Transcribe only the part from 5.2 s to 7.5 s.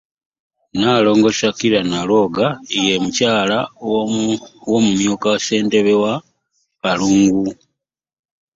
Ssentebe wa Kalungu